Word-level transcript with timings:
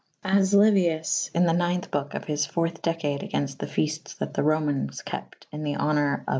As 0.23 0.51
Liuius 0.55 1.29
in 1.35 1.45
the 1.45 1.71
.ix. 1.73 1.87
boke 1.89 2.15
of 2.15 2.23
his 2.23 2.47
fourthe 2.47 2.81
decade 2.81 3.21
agaynfte 3.21 3.59
the 3.59 3.67
feaftes 3.67 4.17
that 4.17 4.33
the 4.33 4.41
Romaynes 4.41 5.05
kept 5.05 5.45
in 5.51 5.61
the 5.63 5.75
honour 5.75 6.13
of 6.15 6.19
the 6.21 6.23
■ 6.23 6.25
B. 6.25 6.29